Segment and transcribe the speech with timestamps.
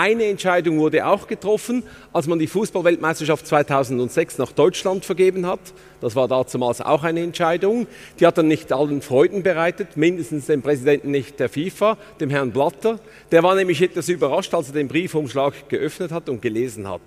[0.00, 1.82] Eine Entscheidung wurde auch getroffen,
[2.14, 5.60] als man die Fußballweltmeisterschaft 2006 nach Deutschland vergeben hat.
[6.00, 7.86] Das war damals auch eine Entscheidung.
[8.18, 12.50] Die hat dann nicht allen Freuden bereitet, mindestens dem Präsidenten nicht der FIFA, dem Herrn
[12.50, 12.98] Blatter.
[13.30, 17.02] Der war nämlich etwas überrascht, als er den Briefumschlag geöffnet hat und gelesen hat.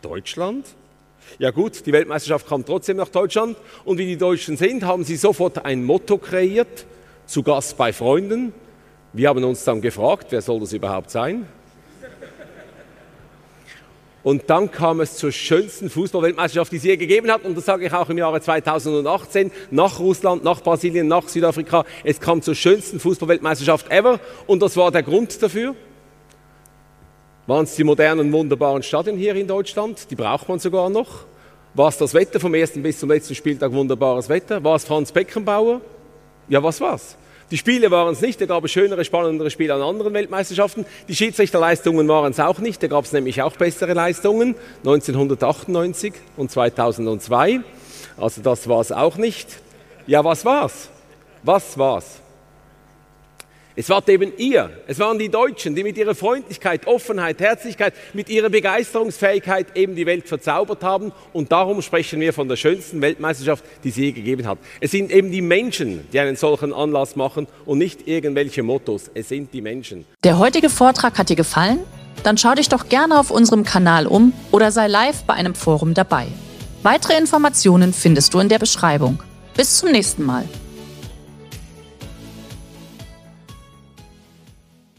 [0.00, 0.66] Deutschland?
[1.38, 5.14] Ja gut, die Weltmeisterschaft kam trotzdem nach Deutschland und wie die Deutschen sind, haben sie
[5.14, 6.86] sofort ein Motto kreiert,
[7.24, 8.52] zu Gast bei Freunden.
[9.12, 11.46] Wir haben uns dann gefragt, wer soll das überhaupt sein?
[14.22, 17.44] Und dann kam es zur schönsten Fußballweltmeisterschaft, die es je gegeben hat.
[17.44, 21.84] Und das sage ich auch im Jahre 2018, nach Russland, nach Brasilien, nach Südafrika.
[22.04, 24.20] Es kam zur schönsten Fußballweltmeisterschaft ever.
[24.46, 25.74] Und das war der Grund dafür.
[27.48, 30.08] Waren es die modernen, wunderbaren Stadien hier in Deutschland?
[30.10, 31.24] Die braucht man sogar noch.
[31.74, 34.62] War es das Wetter vom ersten bis zum letzten Spieltag wunderbares Wetter?
[34.62, 35.80] War es Franz Beckenbauer?
[36.48, 37.16] Ja, was war's?
[37.52, 40.86] Die Spiele waren es nicht, da gab es schönere, spannendere Spiele an anderen Weltmeisterschaften.
[41.06, 46.50] Die Schiedsrichterleistungen waren es auch nicht, da gab es nämlich auch bessere Leistungen, 1998 und
[46.50, 47.60] 2002.
[48.16, 49.48] Also das war es auch nicht.
[50.06, 50.88] Ja, was war's?
[51.42, 52.22] Was war's?
[53.74, 58.28] Es war eben ihr, es waren die Deutschen, die mit ihrer Freundlichkeit, Offenheit, Herzlichkeit, mit
[58.28, 61.12] ihrer Begeisterungsfähigkeit eben die Welt verzaubert haben.
[61.32, 64.58] Und darum sprechen wir von der schönsten Weltmeisterschaft, die sie je gegeben hat.
[64.80, 69.10] Es sind eben die Menschen, die einen solchen Anlass machen und nicht irgendwelche Mottos.
[69.14, 70.04] Es sind die Menschen.
[70.22, 71.78] Der heutige Vortrag hat dir gefallen?
[72.24, 75.94] Dann schau dich doch gerne auf unserem Kanal um oder sei live bei einem Forum
[75.94, 76.26] dabei.
[76.82, 79.22] Weitere Informationen findest du in der Beschreibung.
[79.56, 80.44] Bis zum nächsten Mal.